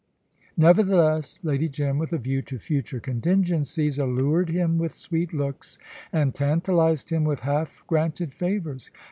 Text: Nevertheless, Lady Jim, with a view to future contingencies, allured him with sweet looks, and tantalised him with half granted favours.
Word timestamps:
Nevertheless, 0.57 1.37
Lady 1.43 1.69
Jim, 1.69 1.99
with 1.99 2.11
a 2.11 2.17
view 2.17 2.41
to 2.41 2.57
future 2.57 2.99
contingencies, 2.99 3.99
allured 3.99 4.49
him 4.49 4.79
with 4.79 4.97
sweet 4.97 5.31
looks, 5.31 5.77
and 6.11 6.33
tantalised 6.33 7.11
him 7.11 7.23
with 7.23 7.41
half 7.41 7.85
granted 7.85 8.33
favours. 8.33 8.89